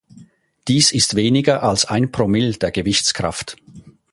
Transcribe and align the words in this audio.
Dies 0.67 0.93
ist 0.93 1.13
weniger 1.13 1.61
als 1.61 1.85
ein 1.85 2.11
Promille 2.11 2.53
der 2.53 2.71
Gewichtskraft. 2.71 3.55